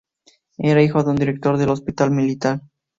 [0.57, 2.63] Era hijo de un director de hospital militar.